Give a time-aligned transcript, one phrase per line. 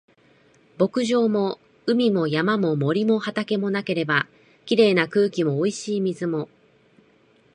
[0.79, 4.25] 牧場も海も山も森も畑もなければ、
[4.65, 6.49] 綺麗な空気も美味しい水も